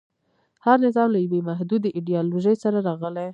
[0.65, 3.27] هر نظام له یوې محدودې ایډیالوژۍ سره راغلی.